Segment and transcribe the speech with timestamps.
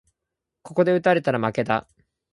[0.63, 1.87] ここで打たれたら負けだ